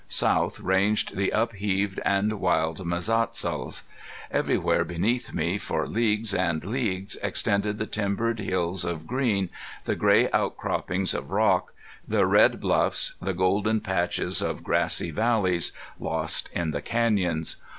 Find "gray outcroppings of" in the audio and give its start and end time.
9.95-11.29